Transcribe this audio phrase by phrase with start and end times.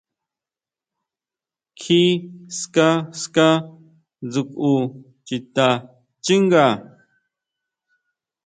[1.79, 2.01] Kjí
[2.59, 2.87] ska,
[3.21, 3.47] ska
[4.31, 4.71] dsjukʼu
[5.25, 5.67] chita
[6.23, 6.65] xchínga.